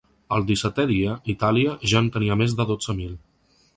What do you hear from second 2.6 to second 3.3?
de dotze mil.